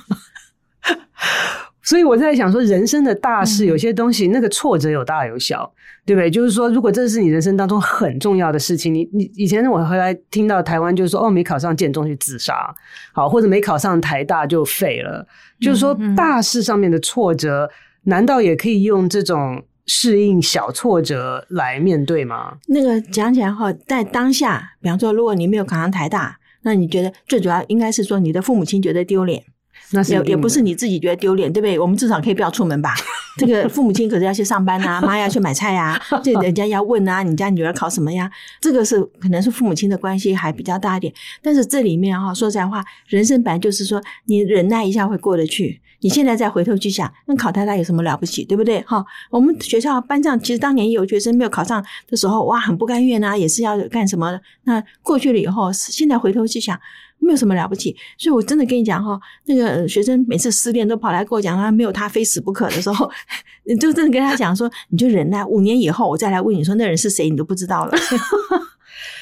[1.84, 5.72] 所以我在想说，人生的大事，有些东西那个挫折有大有小，
[6.06, 6.30] 对不对？
[6.30, 12.74] 就是说，如果这是你人生当中很重要的事情，你你以前我回来听到台湾就是说，哦，没考上建中去自杀，
[13.14, 15.26] 好，或者没考上台大就废了。
[15.60, 17.70] 就是说，大事上面的挫折，
[18.04, 22.58] 难道也可以用这种适应小挫折来面对吗？
[22.68, 29.44] 那个讲起来话，在当下，比方说，如果你没有考上台大，那你觉得最主要应该是说，你的父母亲觉得丢脸。
[29.94, 31.78] 那也也不是你自己觉得丢脸，对不对？
[31.78, 32.94] 我们至少可以不要出门吧？
[33.38, 38.30] 这个父母亲可是要去上班啊， 妈要去买菜啊，这人家要问啊，你家女儿考什么呀？
[38.60, 41.14] 这个是可能是父母亲的关系还比较大一点。
[41.42, 45.82] 但是这里面哈，说实在话，人生本来就是说，你忍耐一下会过得去。
[46.04, 48.82] 你现在再回头去想，那考太大有什么了不起，对不对？
[48.82, 54.40] 哈，我们学校班上其实当年有学生没有考上的时候，哇，很不甘愿啊，也是要干什么？
[54.64, 56.80] 那过去了以后，现在回头去想。
[57.22, 63.10] 没有什么了不起，所以我真的跟你讲哈，那个学生每次失恋都跑来跟我讲，他没有他非死不可的时候，
[63.66, 67.92] 你就真的跟他讲说，你就忍耐，五年以后我再来问你说那人是谁，你都不知道了。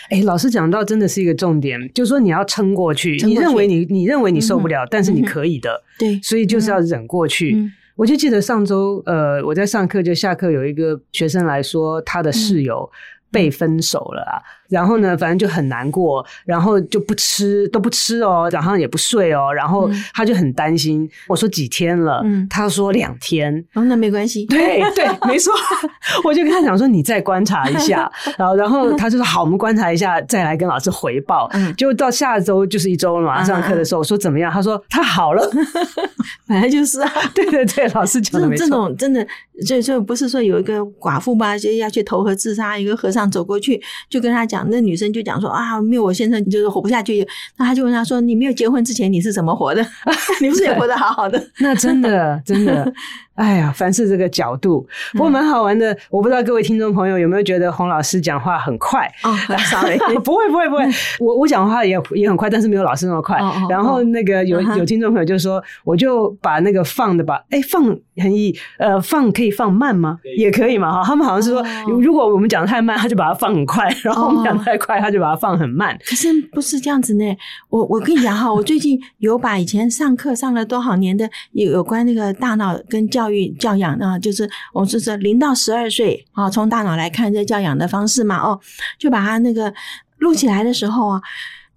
[0.09, 7.53] 哎，老师讲到真的是一个重点，就是说你要撑过去，过去，你认为你你认为你受不了，嗯、但是你可以的，对、嗯，所以就是要忍过去。
[7.55, 12.89] 嗯、我就记得上周呃，我在上课就下课有一个学生来说，他的室友
[13.31, 21.03] 被分手了然后呢，反正就很难过，然后就不吃，都不吃哦，早上也不睡哦，然后他就很担心。
[21.03, 22.21] 嗯、我说几天了？
[22.23, 23.65] 嗯，他说两天。
[23.73, 24.45] 哦，那没关系。
[24.45, 25.51] 对对，没错。
[26.23, 28.11] 我就跟他讲说，你再观察一下。
[28.37, 31.49] 然后，然后他就说好，我们观察一下，再来跟老师回报。
[31.53, 33.43] 嗯，就到下周就是一周了嘛。
[33.43, 34.51] 上课的时候，我说怎么样？
[34.51, 35.49] 他说他好了。
[36.47, 37.11] 本来就是啊。
[37.33, 38.65] 对对对，老师讲的没错。
[38.65, 39.25] 这种真的，
[39.65, 44.67] 就就不是说有一个寡妇嘛，就要去投河自杀，一个和尚走过去就跟他讲。
[44.69, 47.27] 那女生就讲说啊，没有我先生你就是活不下去。
[47.57, 49.85] 那他就问他说：“你没有结婚之前你是怎么活的？
[50.41, 52.93] 你不是也活得好好的？” 那真的真的，
[53.39, 55.97] 哎呀，凡是这个角度，不过蛮好玩的。
[56.09, 59.33] 我不知道各位听众朋友有没有觉得洪老师讲话很快哦
[59.71, 60.83] ，sorry，不会不会不会，
[61.21, 63.39] 我我讲话也也很快，但是没有老师那么快。
[63.69, 67.85] 然后那个有有听众朋友就说，我就把那个放的吧，哎，放
[68.17, 70.19] 很易，呃，放可以放慢吗？
[70.37, 71.01] 也可以嘛哈。
[71.05, 71.65] 他们好像是说，
[72.01, 75.97] 如果我们讲的太慢，他就把它放很快；然后我们讲的太快，他就把它放很慢。
[76.05, 77.23] 可是不是这样子呢。
[77.69, 88.59] 我我跟你讲哈，我最近有把以前上课上了多少年的有有关那个大脑跟教教育教养啊，就是我是说零到十二岁啊，从大脑来看这教养的方式嘛，哦，
[88.97, 89.71] 就把它那个
[90.17, 91.21] 录起来的时候啊，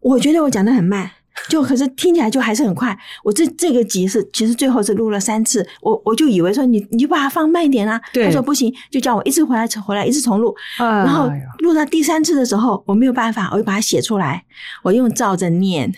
[0.01, 1.11] 我觉得我讲的很慢，
[1.51, 2.99] 就可是听起来就还是很快。
[3.23, 14.43] 我这这个集是其实最后是录了三次，我我就以为说你你就把它放慢一点啊，他说不行，就叫我一直回来回来一直重录，然后录到第三次的时候我没有办法，我就把它写出来，
[14.83, 15.93] 我用照着念。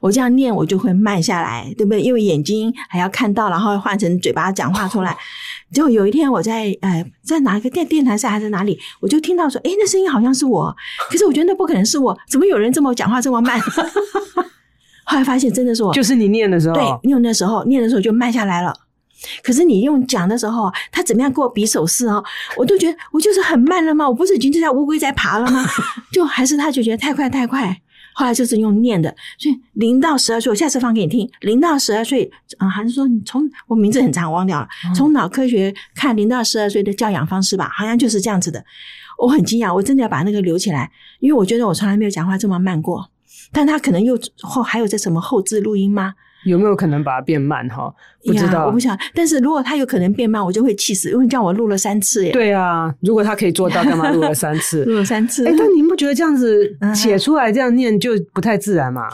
[0.00, 2.00] 我这样念，我就会慢下来，对不对？
[2.00, 5.16] 因为眼睛还要看到，然后换成嘴巴讲话出来。
[5.72, 10.74] 结果有一天，我在呃，在哪一个电电台上还是哪里，我就听到说，诶，那声音好像是我，
[11.10, 13.60] 可是我觉得那不可能是我，怎么有人这么讲话这么慢？
[15.06, 18.74] 后来发现真的是我，就是你念的时候，对，用的时候念的时候就慢下来了。
[19.42, 22.22] 可是你用讲的时候，他怎么样给我比手势哦，
[22.56, 24.06] 我都觉得我就是很慢了吗？
[24.08, 25.64] 我不是已经就像乌龟在爬了吗？
[26.12, 27.80] 就还是他就觉得太快太快。
[28.14, 31.28] 后来就是用念的，所以零到十二岁，我下次放给你听。
[31.40, 34.68] 零到十二岁，啊、嗯，还是说你从我名字很长，我忘掉了。
[34.94, 38.64] 从脑科学看零到十二岁的教养方式吧，好像就是这样子的。
[39.18, 43.10] 我很惊讶，我真的要把那个留起来，因为我觉得我从来没有讲话这么慢过。
[43.52, 46.14] 但他可能又后还有这什么后置录音吗？
[46.44, 47.92] 有没有可能把它变慢哈？
[48.24, 48.98] 不知道，我不想。
[49.14, 52.32] 但是如果它有可能变慢，我就会气死，因为叫我录了三次耶。
[52.32, 54.84] 对啊，如果他可以做到，干嘛录了三次？
[54.86, 55.46] 录了三次。
[55.46, 59.08] 哎，但您不觉得这样子写出来这样念就不太自然吗？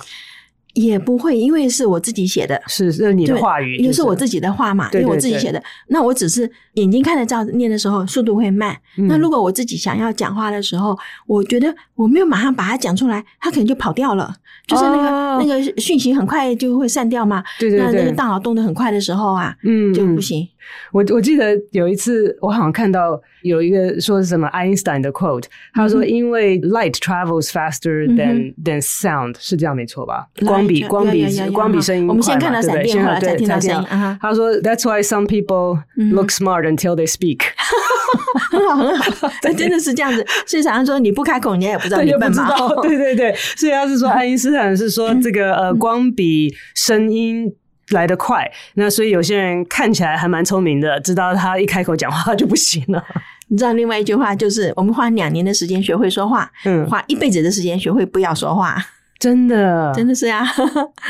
[0.75, 5.63] 也不会，因为是我自己写的，是是你的话语，因为是我自己的话嘛，因为我自己写的。
[5.89, 8.77] 那我只是眼睛看着照念的时候，速度会慢。
[9.09, 14.33] 那如果我自己想要讲话的时候，我觉得我没有马上把它讲出来，它可能就跑掉了。
[14.67, 17.43] 就是那个那个讯息很快就会散掉嘛。
[17.59, 17.87] 对对对。
[17.87, 20.47] 那那个大脑动得很快的时候啊，嗯，就不行。
[20.92, 25.44] 我我记得有一次，我好像看到有一个说是什么爱因斯坦的 quote，
[25.75, 30.27] 他说因为 light travels faster than than sound，是这样没错吧？
[30.46, 33.87] 光比光比光比声音我们先看到闪电，后来再听到声音。
[34.20, 37.40] 他说 That's why some people look smart until they speak。
[38.51, 40.25] 很好很好， 真的是这样子。
[40.46, 42.49] 所以常常说你不开口，人家也不知道你笨嘛。
[42.83, 47.53] 对对对，所以他是说爱因斯坦是说这个呃光比声音。
[47.90, 53.05] 来得快，那所以有些人看起来还蛮聪明的，知道他一开口讲话就不行了。
[53.48, 58.76] 你知道另外一句话就是，我们花两年的时间学会说话，嗯，花一辈子的时间学会不要说话。
[59.18, 60.46] 真的，真的是呀！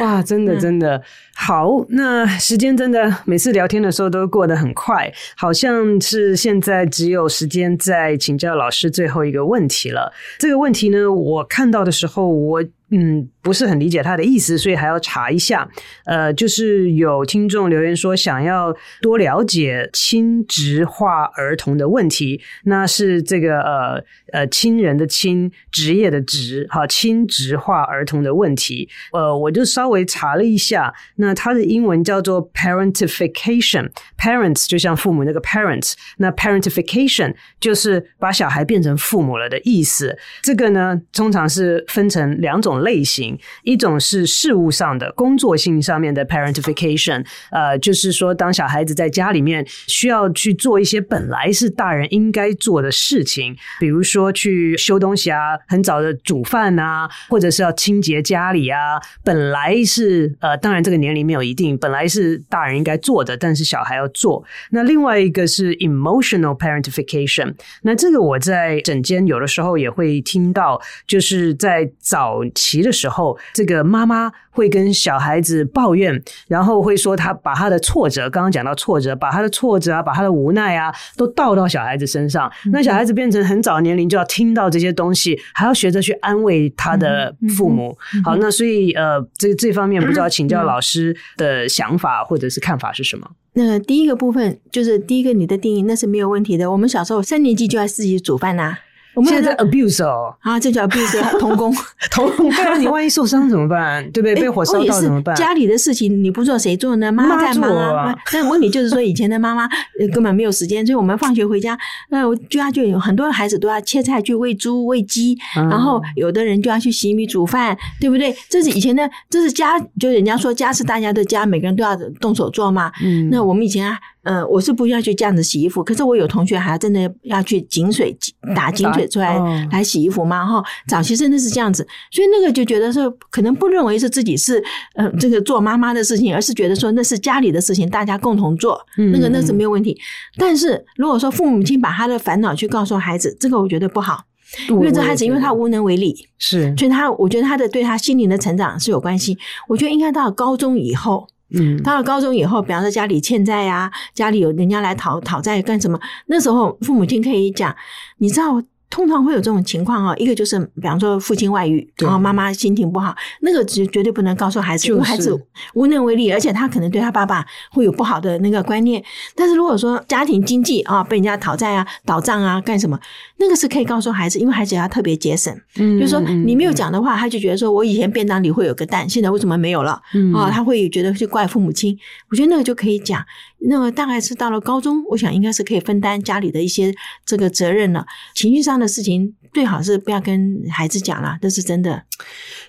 [0.00, 1.02] 哇，真的真的、嗯、
[1.36, 1.84] 好。
[1.90, 10.12] 那时间真的每次聊天的时候都过得很快，好像是现在只有时间在请教老师最后一个问题了。
[10.38, 12.64] 这个问题呢，我看到的时候我。
[12.92, 15.68] 嗯，不是很理解他的意思，所以还要查一下。
[16.06, 28.88] 呃，就是有听众留言说想要多了解亲职化儿童的问题，那是这个呃呃亲人的亲，职业的职，哈，亲职化儿童的问题。
[29.12, 40.18] 呃，我就稍微查了一下，那它的英文叫做 parentification，parents 就像父母那个 parents，那 parentification 就是把小孩变成父母了的意思。
[40.42, 42.79] 这个呢，通常是分成两种。
[42.80, 64.42] 类型，一种是事务上的工作性上面的 parentification，呃，就是说当小孩子在家里面需要去做一些本来是大人应该做的事情，比如说去修东西啊，很早的煮饭啊，或者是要清洁家里啊，本来是呃，当然这个年龄没有一定，本来是大人应该做的，但是小孩要做。
[64.70, 72.69] 那另外一个是 emotional parentification，那这个我在诊间有的时候也会听到，就是在早期。
[72.70, 82.50] 急的时候，这个妈妈会跟小孩子抱怨，然后会说他把他的挫折，刚刚讲到挫折，把他的挫折啊，把他的无奈啊，都倒到小孩子身上。
[82.72, 87.98] 那小孩子变成很早年龄就要听到这些东西，还要学着去安慰他的父母。
[88.24, 93.28] 好，那所以呃，这这方面不知道 请教老师的想法或者是看法是什么？
[93.54, 96.70] 那第一个部分就是第一个你的定义，那是没有问题的。
[96.70, 98.78] 我们小时候三年级就要自己煮饭呐。
[99.20, 101.70] 我们现在在 abuse 哦啊，这叫 abuse 童工，
[102.10, 102.50] 童工。
[102.50, 104.02] 对啊，你万一受伤怎么办？
[104.12, 104.34] 对不对？
[104.34, 105.36] 被火烧到怎么办？
[105.36, 107.12] 家里的事情你不做谁做呢？
[107.12, 108.16] 妈妈在忙啊。
[108.32, 109.68] 但问题就是说，以前的妈妈
[110.14, 111.78] 根本没有时间，所以我们放学回家，
[112.08, 118.34] 那我家就有很多孩子都要切菜去喂猪喂鸡，然后有的人就要去洗米煮饭，对不对？
[118.48, 122.90] 这是以前的，这是家，就人家说家是大家的家，每个人都要动手做嘛。
[123.04, 123.98] 嗯，那我们以前啊。
[124.22, 128.14] 呃，我是不要去这样子洗衣服，可是我有同学还真的要去井水
[128.54, 129.38] 打井水出来
[129.72, 130.62] 来洗衣服嘛哈。
[130.86, 134.62] 早期真的是这样子，所以那个就觉得说，可能不认为是自己是
[134.94, 138.78] 呃这个做妈妈的事情，而是觉得说那是家里的事情，大家共同做，
[139.12, 139.98] 那个那是没有问题。
[140.36, 144.22] 但是如果说父母亲把他的烦恼去告诉孩子，这个我觉得不好，
[144.68, 149.38] 因为这孩子因为他无能为力，是，所以他我觉得他的对他心灵的成长是有关系。
[149.66, 151.26] 我觉得应该到高中以后。
[151.52, 155.98] 嗯，到了高中以后，比方说家里欠债呀，家里有人家来讨讨债干什么？
[156.26, 157.74] 那时候父母亲可以讲，
[158.18, 158.62] 你知道。
[158.92, 165.40] 通常会有这种情况啊，一个就是比方说父亲外遇，然后妈妈心情不好，那个绝绝对不能告诉孩子，因为孩子
[165.74, 169.00] 无能为力，而且他可能对他爸爸会有不好的那个观念。
[169.36, 172.98] 但是如果说家庭经济啊被人家讨债啊、倒账啊干什么，
[173.40, 175.50] 那个是可以告诉孩子，因为孩子要特别节省。
[175.78, 179.98] 嗯，就是说你没有讲的话，他就觉得说我以前便当里会有个蛋，现在为什么没有了？
[180.12, 181.98] 嗯啊，他会觉得去怪父母亲。
[182.30, 183.24] 我觉得那个就可以讲。
[183.60, 188.04] 那么大概是到了高中，我想应该是可以分担家里的一些这个责任了。
[188.34, 192.02] 情绪上的事情最好是不要跟孩子讲了，这是真的。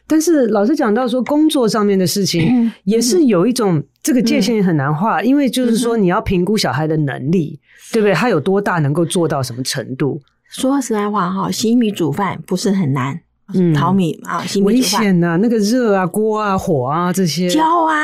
[0.07, 7.59] 但是老师讲到说，工作上面的事情也是有一种这个界限很难画，因为就是说你要评估小孩的能力，
[7.91, 8.13] 对不对？
[8.13, 10.21] 他有多大能够做到什么程度？
[10.51, 13.21] 说实在话哈，洗米煮饭不是很难。
[13.53, 15.37] 嗯，淘米啊，危险呐、啊！
[15.37, 17.95] 那个热啊，锅啊，火啊，这些教啊，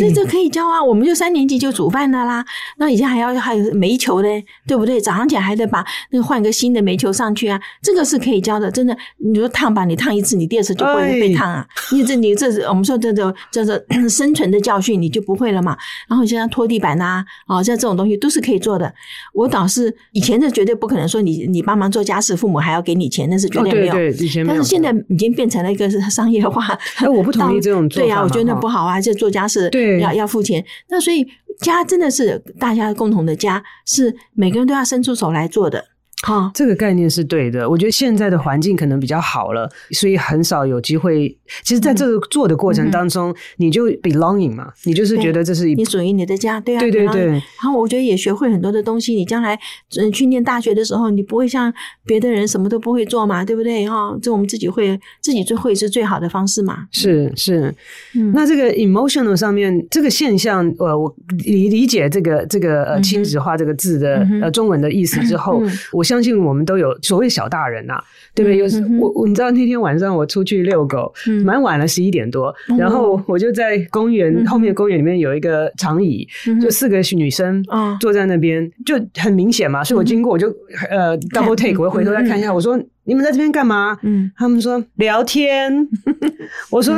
[0.00, 0.82] 这这可以教啊。
[0.82, 2.44] 我们就三年级就煮饭的啦。
[2.78, 5.00] 那以前还要还有煤球嘞，对不对？
[5.00, 7.60] 早上起来还得把那个换个新的煤球上去啊。
[7.82, 8.96] 这个是可以教的，真的。
[9.18, 11.66] 你说烫吧，你烫一次，你第二次就不会被烫啊。
[11.90, 15.76] 因为这你这是我们说这种叫做生存的教训，你就不会了嘛。
[16.08, 18.92] 然后现在拖地板呐，啊，像这种东西都是可以做的。
[19.32, 23.92] 我倒是以前是绝对不可能说你你帮忙做家事，父母还要给你钱，那是绝对没有。
[23.92, 24.62] 对对，以前没有。
[24.72, 28.06] 现在已经变成了一个商业化， 哎，我不同意这种做法。
[28.06, 30.64] 对呀、啊，我觉得那不好啊，这做家事对要要付钱。
[30.88, 31.26] 那所以
[31.60, 35.84] 家真的是大家共同的家，是每个人都要伸出手来做的。
[36.24, 37.68] 好，这个概念是对的。
[37.68, 41.36] 我觉得现在的环境可能比较好了，所以很少有机会。
[41.64, 47.26] 其实，在这个做的过程当中，你就 belonging 嘛，你就是觉得这是你属于你的家，对啊，对对对。
[47.26, 49.14] 然后我觉得也学会很多的东西。
[49.14, 49.58] 你将来
[49.98, 51.74] 嗯去念大学的时候，你不会像
[52.06, 53.88] 别的人什么都不会做嘛，对不对？
[53.88, 56.86] 哈，这我们自己会自己最会是最好的方式嘛。
[56.92, 57.74] 是是，
[58.14, 58.30] 嗯。
[58.32, 61.12] 那这个 emotional 上面这个现象，呃，我
[61.44, 65.60] 理理解这个这个呃亲子化这个字的呃中文的意思之后，
[65.92, 66.11] 我。
[66.12, 68.58] 相信我们都有所谓小大人呐、啊，对不对？
[68.58, 71.10] 有时我我你知道那天晚上我出去遛狗，
[71.42, 76.28] 蛮晚了，十一点多，然后我就在公园后面公园里面有一个长椅，
[76.60, 77.64] 就四个女生
[77.98, 79.82] 坐在那边，就很明显嘛。
[79.82, 80.48] 所以我经过我就
[80.90, 83.96] 呃 double take，我回头再看一下，我说你们在这边干嘛？
[84.02, 85.88] 嗯，他们说聊天。
[86.70, 86.94] 我说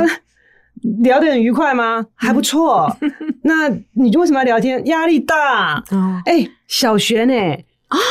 [1.03, 2.05] 聊得很愉快吗？
[2.15, 2.93] 还不错。
[3.43, 4.85] 那你就为什么要聊天？
[4.87, 5.81] 压力大。
[6.25, 7.33] 哎，小学呢？
[7.95, 8.01] 啊，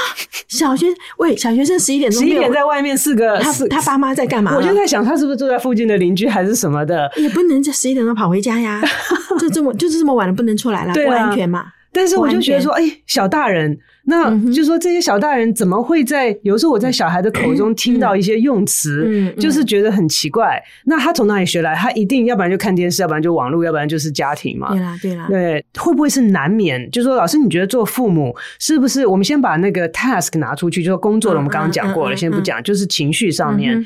[0.48, 0.86] 小学
[1.18, 4.54] 喂，小学生十一点钟，十一点在外面四个，他他爸妈在干嘛？
[4.56, 7.10] 我就在想，他是不是住在附近的邻居还是什么的？
[7.16, 8.82] 也不能在十一点钟跑回家呀，
[9.38, 11.66] 就这么就是这么晚了不能出来了，不安全嘛。
[11.92, 20.62] 但是我就觉得说，哎，小大人，那就是说这些小大人怎么会在有时候我在小孩的口中听到一些用词，就是觉得很奇怪。
[20.84, 21.74] 那他从哪里学来？
[21.74, 24.70] 他一定要不然就看电视，要不然就网络，要不然就是家庭嘛。
[24.72, 26.90] 对啦，对啦，对，会不会是难免？
[26.90, 29.06] 就是说，老师，你觉得做父母是不是？
[29.06, 33.84] 我们先把那个 task 拿出去，就是工作的，我们刚刚讲过了，先不讲，就是情绪上面，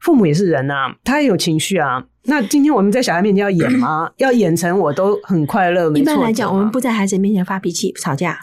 [0.00, 2.04] 父母也是人呐，他也有情绪啊。
[2.24, 4.10] 那今天我们在小孩面前要演吗？
[4.18, 5.90] 要演成我都很快乐？
[5.92, 8.38] 一般来讲，我们不在孩子面前发脾气、吵架.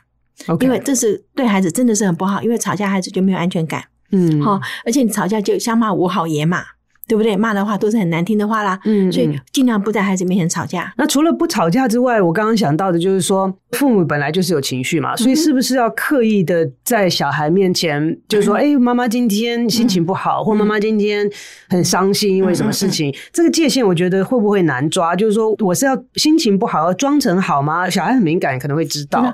[0.61, 2.41] 因为这是对孩子真的是很不好。
[2.41, 3.83] 因为吵架，孩子就没有安全感。
[4.11, 6.63] 嗯，好，而且你吵架就相骂无好言嘛。
[7.09, 7.37] 对不对？
[7.37, 10.93] 骂的话都是很难听的话啦，嗯，所以尽量不在孩子面前吵架。
[10.97, 21.25] 那除了不吵架之外，我刚刚想到的就是说，父母本来就是有情绪嘛，所以是不是要刻意的在小孩面前，就是说，哎，妈妈今天心情不好，或妈妈今天
[21.69, 23.15] 很伤心，因为什么事情？
[23.31, 25.15] 这个界限我觉得会不会难抓？
[25.15, 27.89] 就是说，我是要心情不好要装成好吗？
[27.89, 29.33] 小孩很敏感，可能会知道。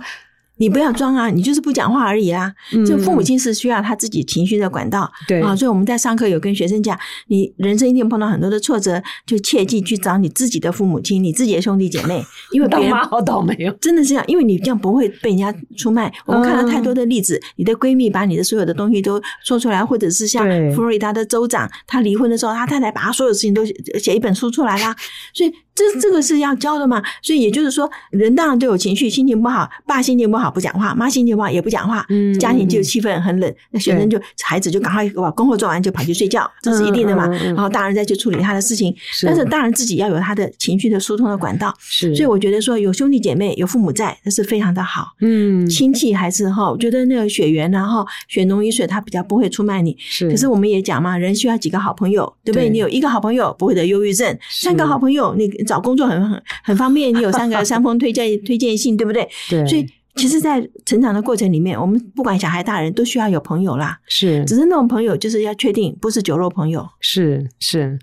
[0.64, 2.54] 你不要装啊，你就是不讲话而已啦。
[2.88, 5.54] 就父母亲是需要他自己情绪的管道，对啊。
[5.54, 6.98] 所以我们在上课有跟学生讲，
[7.28, 12.24] 你人生一定碰到很多的挫折，就切记去找你自己的父母亲，你自己的兄弟姐妹，
[12.54, 16.10] 因为别人好倒霉哦，真的是这样，因为你这样不会被人家出卖。
[16.26, 23.66] 我们看到太多的例子，你的闺蜜把你的所有的东西都说出来，或者是像佛罗里达的州长，他离婚的时候，他太太把他所有事情都
[24.00, 24.96] 写一本书出来啦。
[25.34, 27.02] 所以这这个是要教的嘛？
[27.22, 33.54] 所以也就是说，人当然都有情绪，心情不好，爸心情不好不讲话，妈心情不好也不讲话，嗯，家庭就气氛很冷。
[33.72, 37.28] 那学生就孩子就赶快把功课做完就跑去睡觉，这是一定的嘛。
[37.28, 38.96] 然后大人再去处理他的事情，
[39.26, 41.74] 但是大人自己要有他的情绪的疏通的管道。
[41.80, 45.08] 是，所以我觉得说有兄弟姐妹有父母在，那是非常的好。
[45.22, 49.98] 嗯，亲戚还是哈，我觉得那个血缘然后血浓于水，他比较不会出卖你。
[50.00, 52.70] 是，可是我们也讲嘛，人需要几个好朋友，对不对？
[52.70, 55.52] 你有一个好朋友不会得忧郁症，三个好朋友你。
[55.64, 59.28] 找工作很很很方便，你有三个三封推荐推荐信，对不对？
[59.50, 59.66] 对。
[59.66, 59.86] 所以
[60.16, 64.00] 其实，在成长的过程里面，我们不管小孩大人都需要有朋友啦。
[64.08, 64.46] 是。
[64.46, 66.88] 只是那种朋友，就是要确定不是酒肉朋友。
[67.00, 67.98] 是是，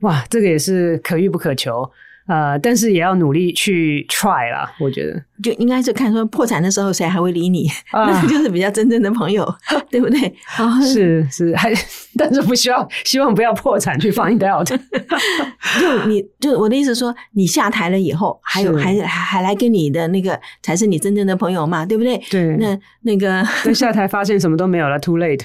[0.00, 1.90] 哇，这个也是可遇不可求。
[2.26, 9.46] 呃，但是也要努力去 try 啦，我觉得就应该是看说破产的时候谁还会理你，啊、那就是比较真正的朋友，
[9.90, 10.34] 对不对？
[10.82, 11.72] 是是，还
[12.16, 14.66] 但是不需要，希望不要破产去 find out。
[15.80, 22.16] 就你就我的意思说，你下台了以后，还有还还还来跟你的那个才是你真正的朋友嘛，对不对？
[22.30, 25.42] 对，那那个在 下台发现什么都没有了，too late。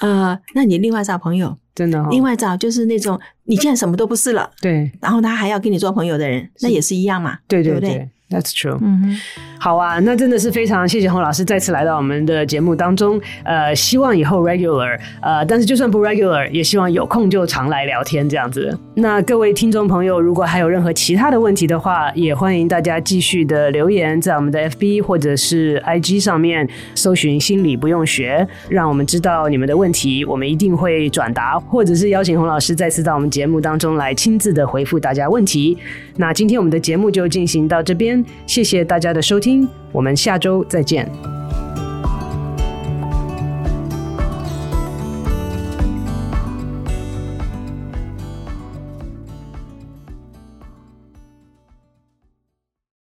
[0.00, 1.56] 呃，那你另外找朋友。
[1.74, 7.80] 真的、哦，另外找就是那种你现在什么都不是了，对，然后他还要跟你做朋友的人，那也是一样嘛，对对对。
[7.80, 7.80] 对？
[7.80, 8.78] 不对？That's true。
[8.80, 9.16] 嗯哼，
[9.60, 13.20] 好啊，那真的是非常谢谢洪老师再次来到我们的节目当中。
[13.44, 18.76] 呃，希望以后 regular，呃，但是就算不 regular，也希望有空就常来聊天这样子。
[18.94, 35.76] 那各位听众朋友，如果还有任何其他的问题的话，也欢迎大家继续的留言在我们的 FB 或者是 IG 上面搜寻“心理不用学”，让我们知道你们的问题，我们一定会转达，或者是邀请洪老师再次到我们节目当中来亲自的回复大家问题。
[36.16, 38.23] 那今天我们的节目就进行到这边。
[38.46, 41.10] 谢谢大家的收听，我们下周再见。